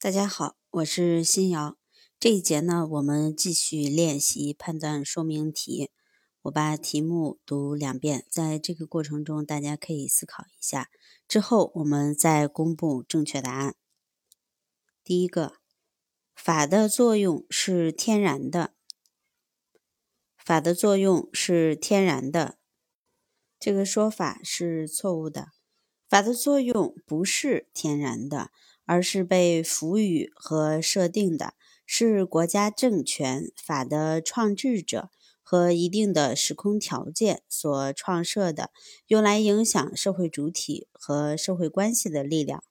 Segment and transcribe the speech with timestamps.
[0.00, 1.76] 大家好，我是新瑶。
[2.20, 5.90] 这一节呢，我们继续练习判断说明题。
[6.42, 10.88] 我把题目读两遍，在这个过程中，大家可以思考一下。
[11.26, 13.74] 之后我们再公布正确答案。
[15.02, 15.54] 第一个，
[16.32, 18.74] 法的作用是天然的。
[20.36, 22.56] 法的作用是天然的，
[23.58, 25.48] 这个说法是错误的。
[26.08, 28.52] 法的作用不是天然的。
[28.88, 31.52] 而是被赋予和设定的，
[31.84, 35.10] 是国家政权法的创制者
[35.42, 38.70] 和一定的时空条件所创设的，
[39.06, 42.64] 用来影响社会主体和社会关系的力量。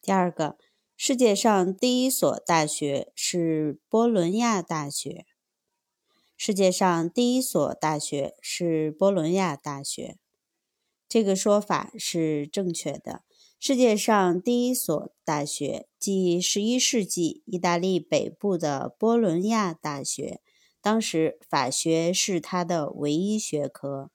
[0.00, 0.56] 第二个，
[0.96, 5.26] 世界上第一所大学是波伦亚大学。
[6.34, 10.16] 世界上第一所大学是波伦亚大学，
[11.08, 13.22] 这个说法是正确的。
[13.64, 20.40] 世界上第一所大学，即十一世纪意大利北部的波伦亚大学。
[20.80, 24.10] 当时法学是它的唯一学科。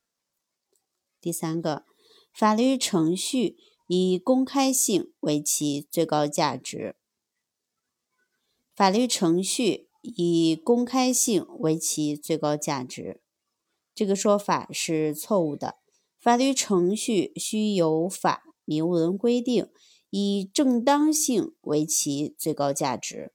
[1.21, 1.85] 第三个，
[2.33, 3.55] 法律程序
[3.87, 6.97] 以公开性为其最高价值。
[8.75, 13.21] 法律程序以公开性为其最高价值，
[13.95, 15.77] 这个说法是错误的。
[16.19, 18.43] 法律程序需有法。
[18.67, 19.69] 明文规定
[20.09, 23.31] 以正当性为其最高价值。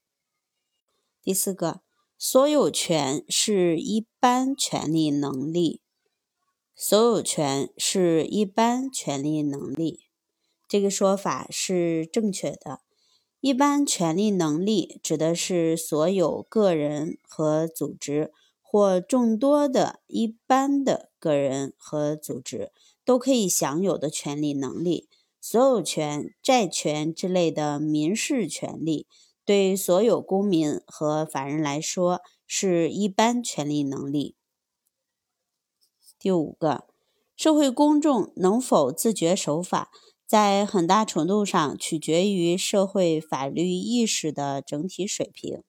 [1.23, 1.81] 第四个，
[2.17, 5.81] 所有权是一般权利能力。
[6.75, 10.05] 所有权是一般权利能力，
[10.67, 12.81] 这个说法是正确的。
[13.39, 18.31] 一般权利能力指的是所有个人和组织
[18.61, 22.71] 或众多的一般的个人和组织
[23.05, 25.09] 都可以享有的权利能力。
[25.45, 29.07] 所有权、债权之类的民事权利，
[29.43, 34.37] 对所有公民和法人来说是一般权利能力。
[36.17, 36.85] 第五个，
[37.35, 39.91] 社会公众能否自觉守法，
[40.25, 45.61] 在很大程度上取决于社会法律意识的整体水平。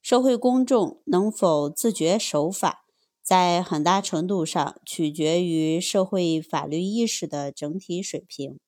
[0.00, 2.86] 社会公众能否自觉守法，
[3.22, 8.58] 在很大程度上取决于社会法律意识的整体水平。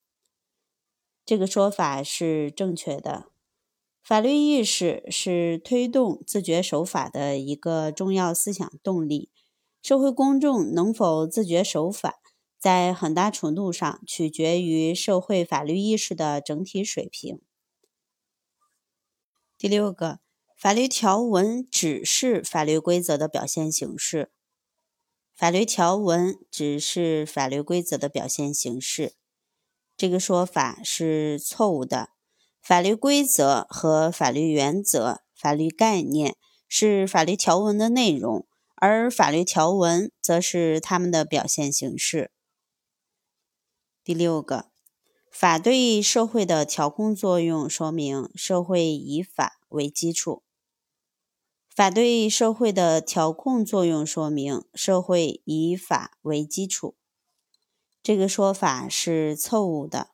[1.25, 3.26] 这个说法是正确的。
[4.03, 9.30] 法律意识是推动自觉守法的一个重要思想动力。
[9.82, 12.20] 社会公众能否自觉守法，
[12.59, 17.41] 在很大程度上取决于社会法律意识的整体水平。
[19.56, 20.20] 第六个，
[20.59, 24.32] 法律条文只是法律规则的表现形式。
[25.34, 29.14] 法律条文只是法律规则的表现形式。
[30.00, 32.08] 这个说法是错误的。
[32.62, 38.46] 法律规则和法律原则、法律概念是法律条文的内容，
[38.76, 42.30] 而法律条文则是它们的表现形式。
[44.02, 44.70] 第六个，
[45.30, 50.42] 法对社会的调控作用，说明社会以法为基础。
[51.68, 56.96] 法对社会的调控作用，说明社会以法为基础。
[58.02, 60.10] 这个说法是错误的。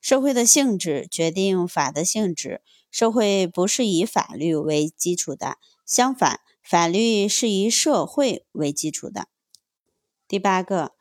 [0.00, 9.28] 社会的性质决定法的性质，社会不是以法律为基础的，相反，法律是以社会为基础的。
[10.26, 10.94] 第八个，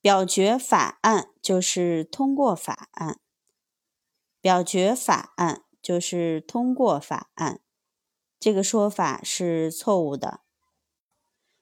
[0.00, 3.20] 表决法案就是通过法案。
[4.40, 7.60] 表决法案就是通过法案，
[8.38, 10.40] 这个说法是错误的。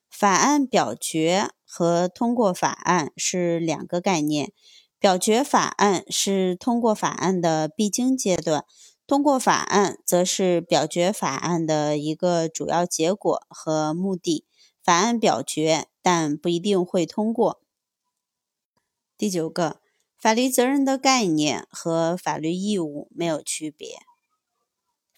[0.09, 4.55] 法案表决和通过法案是两个概念。
[4.99, 8.65] 表决法案是通过法案的必经阶段，
[9.07, 14.47] 通过法案则是表决法案的一个主要结果和目的。
[14.83, 17.61] 法案表决，但不一定会通过。
[19.19, 19.83] 第九个，
[20.19, 23.99] 法律责任的概念和法律义务没有区别。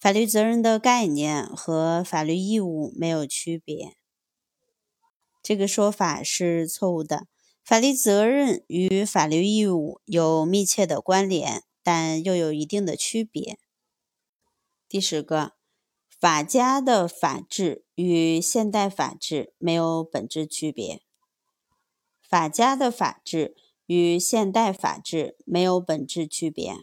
[0.00, 3.97] 法律责任的概念和法律义务没有区别。
[5.48, 7.26] 这个说法是错误的。
[7.64, 13.58] 法律责任与法律义务有密切的关联，但又有一定的区别。
[14.90, 15.52] 第十个，
[16.20, 21.00] 法家的法治与现代法治没有本质区别。
[22.20, 23.56] 法家的法治
[23.86, 26.74] 与现代法治没有本质区别。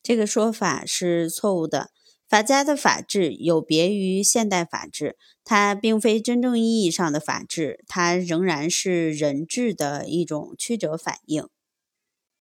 [0.00, 1.90] 这个说法是错误的。
[2.34, 11.46] 法家的法治有别于现代法治，它并非真正意义上的法治，它仍然是人治的一种曲折反应。